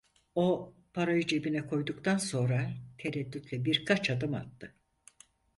O, 0.35 0.73
parayı 0.93 1.27
cebine 1.27 1.67
koyduktan 1.67 2.17
sonra 2.17 2.71
tereddütle 2.97 3.65
birkaç 3.65 4.09
adım 4.09 4.33
attı. 4.33 4.75